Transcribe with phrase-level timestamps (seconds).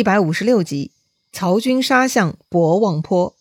[0.00, 0.92] 一百五十六集，
[1.30, 3.34] 曹军杀向博望坡。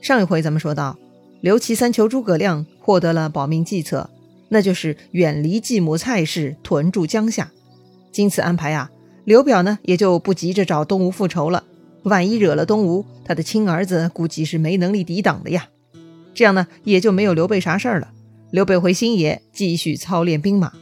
[0.00, 0.98] 上一回咱们说到，
[1.42, 4.08] 刘琦三求诸葛亮，获得了保命计策，
[4.48, 7.52] 那就是远离计谋蔡氏，屯驻江夏。
[8.10, 8.90] 经此安排啊，
[9.26, 11.64] 刘表呢也就不急着找东吴复仇了。
[12.04, 15.68] 万一惹了东吴，他的亲儿子估计是没能力抵挡的呀。
[16.32, 18.14] 这样呢，也就没有刘备啥事儿了。
[18.50, 20.72] 刘备回新野，继续操练兵马。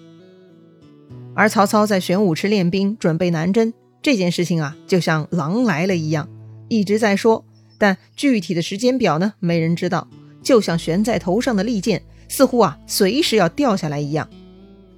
[1.35, 3.73] 而曹操在玄武池练兵，准备南征
[4.03, 6.29] 这件事情啊，就像狼来了一样，
[6.69, 7.45] 一直在说，
[7.79, 10.09] 但具体的时间表呢，没人知道。
[10.43, 14.29] 就像悬在头上的利剑，似乎啊，随时要掉下来一样。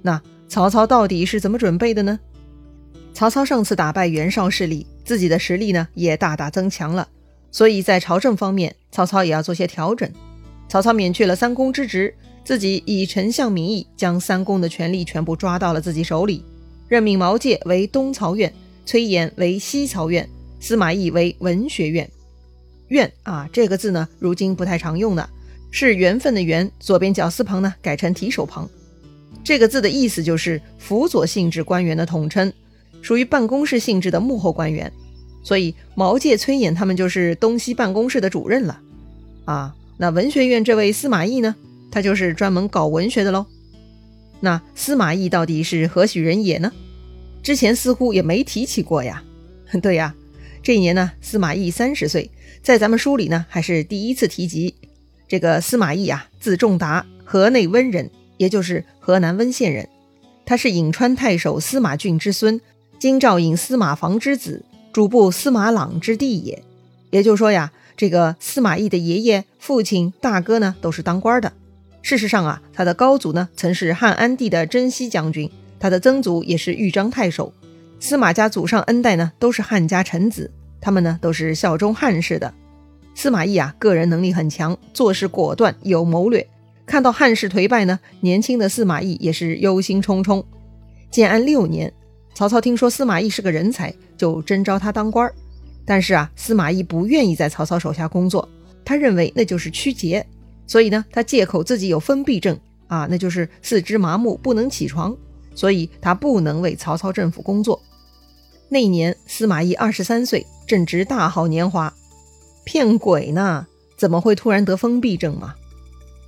[0.01, 2.19] 那曹操到底是怎么准备的呢？
[3.13, 7.07] 曹操上次打败袁绍势力，自己的实力呢也大大增强了，
[7.51, 10.11] 所以在朝政方面，曹操也要做些调整。
[10.67, 12.13] 曹操免去了三公之职。
[12.43, 16.43] 自己以丞相名义将三公的权力全部抓到了自己手里，
[16.87, 18.53] 任命毛玠为东曹院，
[18.85, 20.29] 崔琰为西曹院，
[20.59, 22.07] 司马懿为文学院。
[22.89, 25.27] 院啊，这个字呢，如今不太常用的，
[25.71, 28.69] 是缘分的缘，左边绞丝旁呢改成提手旁。
[29.43, 32.53] 这个字的意思就是辅佐性质官员的统称，
[33.01, 34.93] 属于办公室性质的幕后官员。
[35.43, 38.79] 所以毛玠、崔琰他们就是东西办公室的主任了。
[39.45, 41.55] 啊，那文学院这位司马懿呢？
[41.91, 43.45] 他就是专门搞文学的喽。
[44.41, 46.71] 那司马懿到底是何许人也呢？
[47.41, 49.23] 之前似乎也没提起过呀。
[49.81, 50.13] 对呀，
[50.61, 52.29] 这一年呢，司马懿三十岁，
[52.61, 54.75] 在咱们书里呢还是第一次提及。
[55.27, 59.87] 这个司马懿啊，字仲达，河内温人，也就是河南温县人。
[60.45, 62.59] 他是颍川太守司马俊之孙，
[62.99, 66.61] 京兆尹司马防之子，主簿司马朗之弟也。
[67.09, 71.51] 也就是说呀，这个司马懿的爷爷、父亲、大哥呢，都是当官的。
[72.01, 77.51] 事实上啊，他的高祖呢曾是汉安帝的征西将军，他的曾祖也是豫章太守。
[77.99, 82.53] 司马家祖上 N 代呢都是汉家臣子，他们呢都是效忠汉室的。
[83.15, 86.47] 司马懿啊，个人能力很强，做事果断有谋略。
[86.85, 90.43] 看到汉室颓败呢，年轻的司马懿也是忧心忡忡。
[91.09, 91.91] 建安六年，
[92.35, 95.31] 曹操听说司马懿是个人才，就征召他当官。
[95.85, 98.47] 但是啊，司马懿不愿意在曹操手下工作，
[98.83, 100.25] 他认为那就是曲节。
[100.67, 105.15] 所以呢，他借口自己有封闭症啊，那就是四肢麻木，不能起床，
[105.53, 107.79] 所以他不能为曹操政府工作。
[108.67, 111.93] 那年司马懿二十三岁，正值大好年华，
[112.63, 113.67] 骗鬼呢？
[113.95, 115.53] 怎么会突然得封闭症嘛？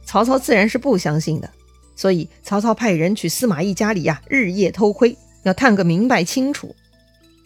[0.06, 1.50] 曹操自然是不相信的，
[1.96, 6.76] 所以曹操派人去司马懿家里呀，日夜偷窥，要探个明白清楚。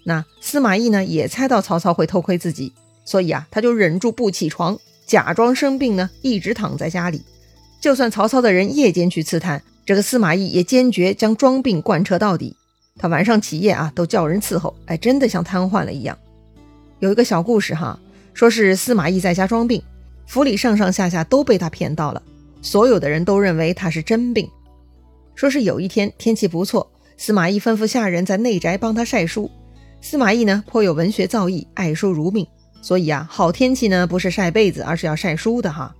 [0.04, 2.74] 那司马懿呢，也猜到曹操会偷窥自己，
[3.06, 4.78] 所以啊，他就忍住不起床。
[5.06, 7.22] 假装生病呢，一直躺在家里。
[7.80, 12.56] 就算曹操的人夜间去刺探，这个司马懿也坚决将装病贯彻到底。
[12.98, 16.18] 他晚上起夜啊，都叫人伺候，哎，真的像瘫痪了一样。
[17.00, 18.00] 有一个小故事哈，
[18.34, 19.82] 说是司马懿在家装病，
[20.28, 22.22] 府里上上下下都被他骗到了，
[22.62, 24.50] 所有的人都认为他是真病。
[25.36, 29.50] 说是有一天天气不错，司马懿吩咐下人在内宅帮他晒书。
[30.02, 32.46] 司马懿呢，颇有文学造诣，爱书如命。
[32.82, 35.96] 所以啊，好天气呢不是晒被子，而是要晒书的哈。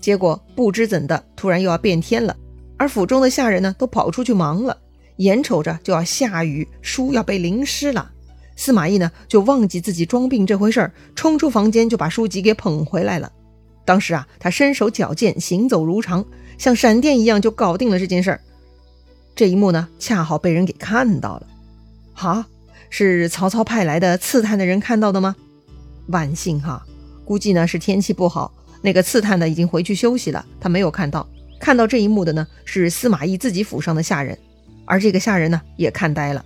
[0.00, 2.36] 结果不知怎的，突然又要变天了，
[2.76, 4.76] 而府中的下人呢都跑出去忙了，
[5.18, 8.10] 眼瞅着就要下雨，书要被淋湿了。
[8.56, 13.30] 司马懿呢就忘记自己装病这回事儿，冲出房间就把书籍给捧回来了。
[13.84, 16.24] 当时啊，他身手矫健，行走如常，
[16.58, 18.40] 像闪电一样就搞定了这件事儿。
[19.36, 21.46] 这一幕呢，恰好被人给看到了。
[22.12, 22.44] 好，
[22.96, 25.34] 是曹操派来的刺探的人看到的吗？
[26.06, 26.86] 万幸哈，
[27.24, 31.26] 估计呢是天气不好，那个刺探的已经回去休息了，他没有看到。
[31.58, 34.38] 看到这一幕的呢是司马懿自己府上的下人，
[34.84, 36.44] 而这个下人呢也看呆了。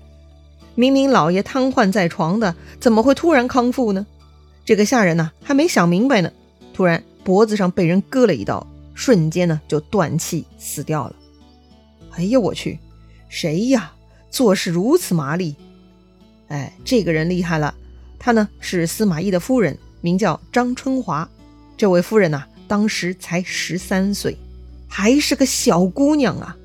[0.75, 4.07] 明明老爷瘫痪在床的，怎么会突然康复呢？
[4.65, 6.33] 这个下人呢还没想明白呢，
[6.73, 11.15] 突然脖子上被人割了一刀，瞬间呢就断气死掉了。
[12.13, 12.79] 哎呀我去，
[13.29, 13.93] 谁呀？
[14.31, 15.55] 做事如此麻利？
[16.49, 17.75] 哎，这个人厉害了。
[18.19, 21.29] 她呢是司马懿的夫人，名叫张春华。
[21.77, 24.37] 这位夫人呐，当时才十三岁，
[24.89, 26.57] 还是个小姑娘啊。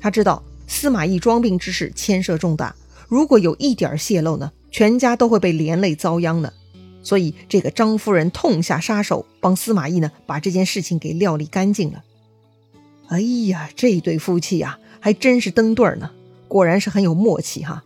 [0.00, 2.74] 她知道司马懿装病之事牵涉重大，
[3.08, 6.52] 如果有一点泄露呢，全家都会被连累遭殃的。
[7.02, 12.04] 所以这个张夫人痛下杀手，帮司马懿呢把这件事情给料理干净了。
[13.08, 16.10] 哎呀，这对夫妻呀，还真是登对儿呢，
[16.48, 17.84] 果然是很有默契哈。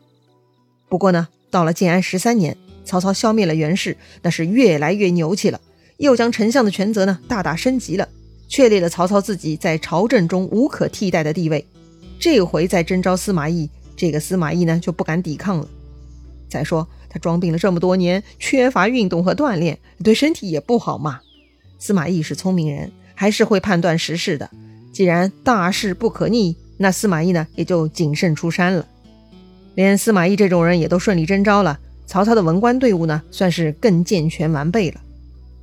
[0.88, 2.56] 不过呢，到了建安十三年。
[2.84, 5.60] 曹操消灭了袁氏，那是越来越牛气了，
[5.98, 8.08] 又将丞相的权责呢大大升级了，
[8.48, 11.66] 确立了曹操自己在朝政中无可替代的地位。
[12.18, 15.68] 这回再征召司马懿，这个司马懿呢就不敢抵抗了。
[16.48, 21.20] 再说他装病了这么多年，缺乏运动和锻炼，对身体也不好嘛。
[21.78, 24.48] 司马懿是聪明人，还是会判断时事的。
[24.94, 28.88] 既然大势不可逆，那司马懿呢也就谨慎出山了。
[29.78, 35.00] 连司马懿这种人也都顺利征召了，曹操的文官队伍呢算是更健全完备了。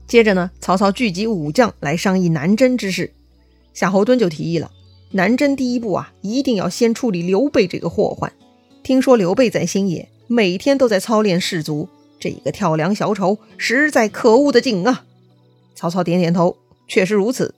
[0.07, 3.11] 接着呢，曹操聚集武将来商议南征之事。
[3.73, 4.71] 夏侯惇就提议了，
[5.11, 8.31] 南征第一步啊，一定要先处理刘备这个祸患。
[8.83, 15.03] 听说刘备在新野每天都在操练士卒，这个跳梁小丑实在可恶的紧啊！
[15.75, 16.55] 曹操点点头，
[16.87, 17.53] 确实如此。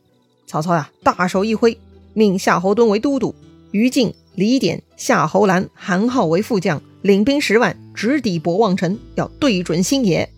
[0.47, 1.77] 曹操呀，大手一挥，
[2.15, 3.35] 命夏侯惇为都督，
[3.69, 10.29] 于禁、李典、夏侯兰、韩浩为副将，领兵十万，直抵博望城，要对准新野。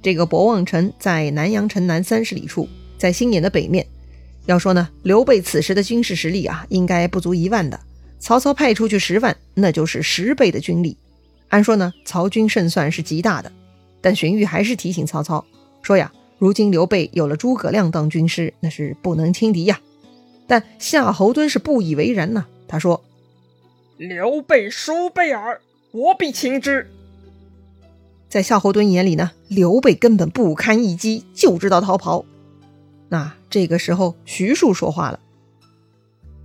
[0.00, 3.84] 这个博望城在南阳城南三十里处，在新野的北面。
[4.44, 7.80] 要说呢，刘备此时的军事实力啊，应该不足一万的。
[8.20, 10.96] 曹操派出去十万，那就是十倍的军力。
[11.48, 13.50] 按说呢，曹军胜算是极大的。
[14.00, 15.44] 但荀彧还是提醒曹操
[15.82, 16.12] 说呀。
[16.38, 19.80] 如今刘备有了诸葛亮当军师，那是不能轻敌呀。
[20.46, 22.46] 但夏侯惇是不以为然呐。
[22.68, 23.02] 他说
[23.96, 25.60] ：“刘备叔备耳，
[25.92, 26.90] 我必擒之。”
[28.28, 32.24] 在夏侯惇眼里呢，刘备根本不堪一击，就知道逃跑。
[33.08, 35.20] 那这个时候，徐庶说话了：“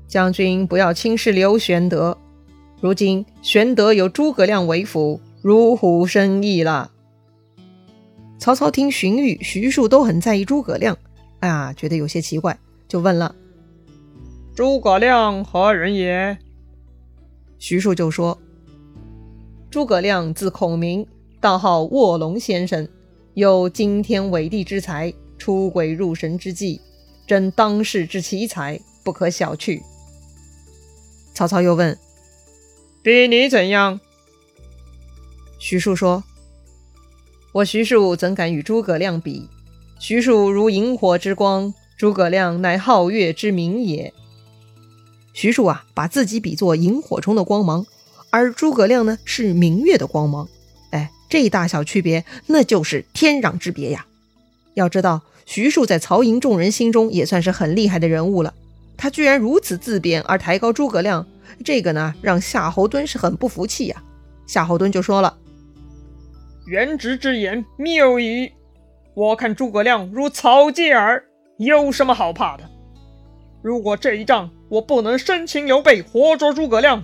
[0.07, 2.18] 将军不要轻视刘玄德，
[2.80, 6.92] 如今玄德有诸葛亮为辅，如虎生翼了。”
[8.38, 10.97] 曹操听荀彧、徐庶都很在意诸葛亮，
[11.39, 12.57] 哎呀，觉得有些奇怪，
[12.88, 13.36] 就问了
[14.56, 16.38] ：“诸葛亮何人也？”
[17.62, 18.36] 徐庶就说
[19.69, 21.06] ：“诸葛亮字孔明，
[21.40, 22.90] 道号卧龙先生，
[23.36, 26.81] 有惊天伟地之才，出鬼入神之计，
[27.28, 29.80] 真当世之奇才，不可小觑。”
[31.36, 31.96] 曹操又问
[33.04, 34.00] ：“比你怎样？”
[35.60, 36.24] 徐庶说。
[37.54, 39.48] 我徐庶怎敢与诸葛亮比？
[40.00, 44.12] 徐庶如萤火之光，诸葛亮乃皓月之明也。
[45.33, 47.86] 徐庶啊，把自己比作萤火虫的光芒，
[48.30, 50.48] 而诸葛亮呢是明月的光芒。
[50.92, 54.06] 哎，这大小区别，那就是天壤之别呀！
[54.74, 58.54] 要知道，徐庶在曹营众人心中也算是很厉害的人物了，
[58.98, 61.25] 他居然如此自贬而抬高诸葛亮，
[61.63, 64.04] 这个呢让夏侯惇是很不服气呀。
[64.48, 65.38] 夏侯惇就说了。
[66.66, 68.51] 元直之言谬矣！
[69.13, 71.24] 我看诸葛亮如草芥耳，
[71.57, 72.63] 有什么好怕的？
[73.62, 77.03] 如果这一仗我不能生擒刘备，活捉诸葛亮，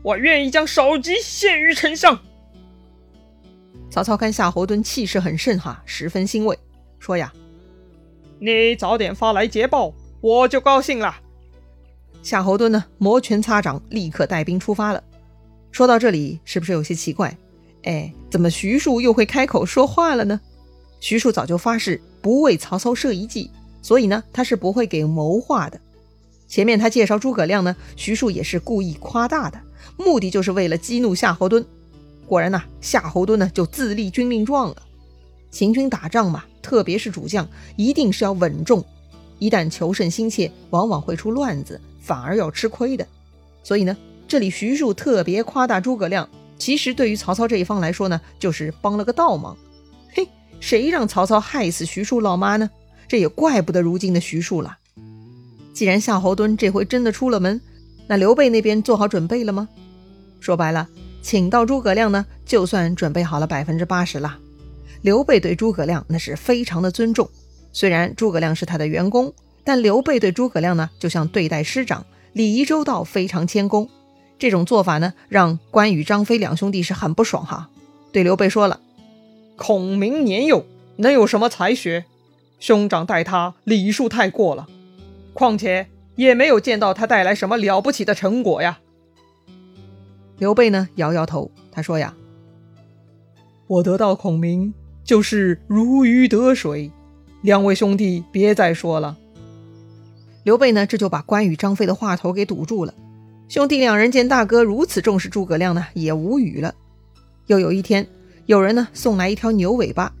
[0.00, 2.16] 我愿意将首级献于丞相。
[3.90, 6.56] 曹操看夏侯惇气势很盛，哈，十分欣慰，
[7.00, 7.32] 说呀
[8.38, 11.16] ：“你早点发来捷报，我就高兴了。”
[12.22, 15.02] 夏侯惇呢，摩拳擦掌，立刻带兵出发了。
[15.72, 17.36] 说到这里，是不是有些奇怪？
[17.82, 20.40] 哎，怎么徐庶又会开口说话了呢？
[21.00, 23.50] 徐庶早就发誓不为曹操设一计，
[23.82, 25.80] 所以呢，他是不会给谋划的。
[26.50, 29.60] 前面他介绍诸葛亮呢，徐庶也是故意夸大的，
[29.96, 31.64] 目的就是为了激怒夏侯惇。
[32.26, 34.82] 果然呐，夏侯惇呢就自立军令状了。
[35.52, 38.84] 行军打仗嘛，特别是主将，一定是要稳重，
[39.38, 43.06] 一旦求胜心切，往往会出乱子，反而要吃亏的。
[43.62, 43.96] 所以呢，
[44.26, 46.28] 这里徐庶特别夸大诸葛亮。
[46.58, 49.56] 其实对于曹操这一方来说呢，就是帮了个倒忙。
[50.12, 52.68] 嘿，谁让曹操害死徐庶老妈呢？
[53.06, 54.78] 这也怪不得如今的徐庶了。
[55.72, 57.60] 既然夏侯惇这回真的出了门，
[58.06, 59.68] 那刘备那边做好准备了吗？
[60.40, 60.88] 说白了，
[61.22, 64.38] 请到诸葛亮呢，就算准备好了百分之八十了。
[65.02, 67.28] 刘备对诸葛亮那是非常的尊重，
[67.72, 69.32] 虽然诸葛亮是他的员工，
[69.64, 73.88] 但刘备对诸葛亮呢，就像对待师长，礼仪周到，非常谦恭。
[74.38, 77.68] 这种做法呢，让关羽、张飞两兄弟是很不爽哈。
[78.12, 78.80] 对刘备说了
[79.56, 80.64] ：“孔明年幼，
[80.96, 82.06] 能有什么才学？
[82.58, 84.66] 兄长待他礼数太过了。
[85.32, 88.80] 况且也没有见到他带来什么了不起的成果呀。”
[90.38, 92.14] 刘备呢，摇摇头，他说：“呀，
[93.66, 94.72] 我得到孔明
[95.04, 96.90] 就是如鱼得水。
[97.42, 99.16] 两位兄弟别再说了。”
[100.42, 102.94] 刘备呢，这就把关羽、张飞的话头给堵住了。
[103.48, 106.74] 兄弟两人见大哥如此重视诸葛亮呢，也无语了。
[107.46, 108.06] 又有一天，
[108.46, 110.14] 有人呢送来一条牛尾巴。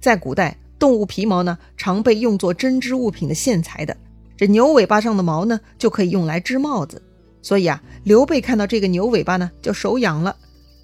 [0.00, 3.96] 在古代，动物皮毛呢常被用作针织物品的线材的，
[4.38, 7.02] 这牛尾巴上的毛呢就可以用来织帽子。
[7.42, 10.36] 所以啊，刘备看到这个牛尾巴呢，就手痒了。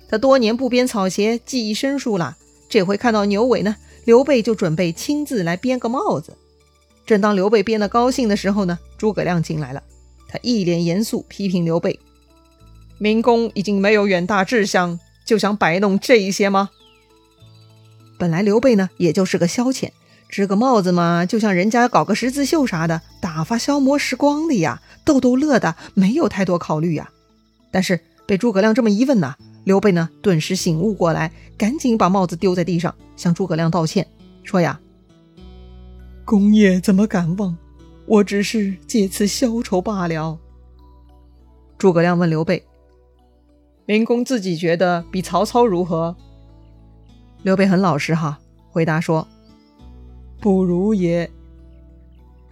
[0.08, 2.36] 他多年不编草鞋，技艺生疏了，
[2.68, 6.36] 这回看到牛尾呢，刘备就准备亲自来编个帽子。
[7.06, 9.82] 正当刘备编得高兴的时候呢，诸葛亮进来了。
[10.28, 12.00] 他一脸严肃批评刘备
[12.98, 16.70] ：“明公已经没有远大志向，就想摆弄这一些吗？
[18.18, 19.90] 本来刘备呢，也就是个消遣，
[20.34, 27.08] 织个帽子嘛，就像人家搞个十字绣啥的，打发消磨时光的呀，逗逗乐的，没有太多考虑呀。
[27.70, 34.08] 但是被诸葛亮这么一问呢，刘备呢顿时醒悟过来，赶紧把帽子丢在地上，向诸葛亮道歉，
[34.42, 34.80] 说呀
[36.26, 37.56] ：“公爷怎么敢忘？
[38.06, 40.36] 我只是借此消愁罢了。”
[41.78, 42.64] 诸葛亮问刘备
[43.86, 46.16] ：“明公自己觉得比曹操如何？”
[47.44, 48.40] 刘备很老实哈，
[48.72, 49.28] 回答说
[50.44, 51.30] ：“不如也。”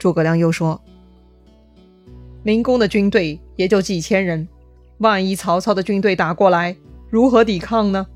[0.01, 0.81] 诸葛亮又说
[2.43, 4.49] ：“明公的军队也就几千人，
[4.97, 6.75] 万一曹操的军队打过来，
[7.11, 8.07] 如何抵抗呢？”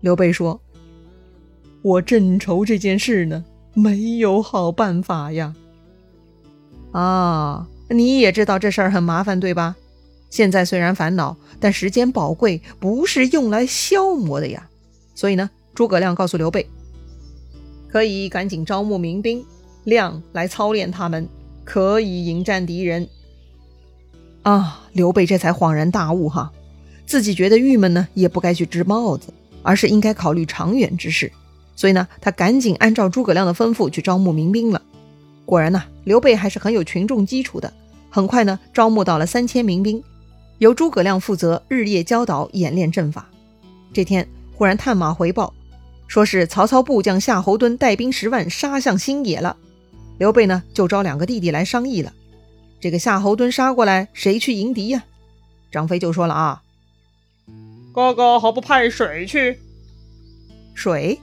[0.00, 0.60] 刘备说
[1.80, 5.54] ：“我正愁这件事呢，没有好办法呀。”
[6.92, 9.76] 啊，你也知道这事儿很麻烦，对吧？
[10.28, 14.68] 现在虽然烦恼，但时间宝贵，不是用来消磨的呀。
[15.14, 16.68] 所以呢，诸葛亮告诉刘备，
[17.90, 19.44] 可以赶紧招募民兵，
[19.84, 21.28] 亮来操练他们，
[21.64, 23.08] 可以迎战敌人。
[24.42, 26.52] 啊，刘备这才恍然大悟哈，
[27.06, 29.32] 自己觉得郁闷呢，也不该去织帽子，
[29.62, 31.30] 而是应该考虑长远之事。
[31.74, 34.80] 所以呢，他赶紧按照诸葛亮的吩咐去招募民兵了。
[35.44, 37.72] 果然呢，刘备还是很有群众基础的，
[38.08, 40.02] 很快呢，招募到了三千民兵，
[40.58, 43.28] 由诸葛亮负责日夜教导演练阵法。
[43.92, 44.26] 这天。
[44.60, 45.54] 忽然探马回报，
[46.10, 49.56] 说是曹操部将夏侯惇带兵十万杀向新野了。
[50.18, 52.12] 刘备呢，就招两个弟弟来商议了。
[52.80, 55.04] 这个夏侯惇杀过来，谁去迎敌呀？
[55.70, 56.62] 张飞就说了啊
[57.94, 59.60] ：“哥哥何不派水去？”
[60.74, 61.16] 水？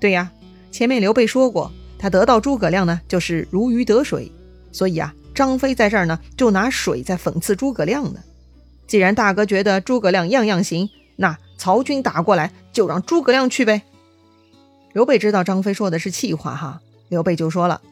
[0.00, 0.32] 对呀，
[0.72, 4.32] 前面刘备说过，他得到诸葛亮呢，就是如鱼得水。
[4.72, 8.20] 所以啊，张飞在这儿呢，就拿水在讽刺诸葛亮呢。
[8.86, 11.36] 既然大哥觉得诸葛亮样样行，那……
[11.58, 13.82] 曹军打过来，就让诸葛亮去呗。
[14.94, 17.82] 刘备知道张飞说的是气话哈，刘备就说了：“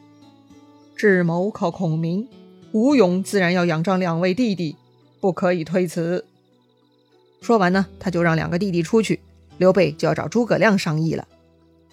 [0.95, 2.29] 智谋靠孔明，
[2.71, 4.77] 吴勇自然要仰仗两位弟弟，
[5.19, 6.23] 不可以推辞。”
[7.41, 9.19] 说完呢，他就让两个弟弟出去，
[9.57, 11.27] 刘备就要找诸葛亮商议了。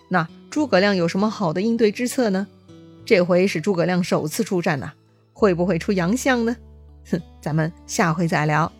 [0.08, 2.46] 那诸葛亮有什么好的应对之策呢？
[3.04, 4.92] 这回是诸葛亮首次出战呐，
[5.32, 6.56] 会不会出洋相呢？
[7.10, 8.70] 哼， 咱们下回再聊。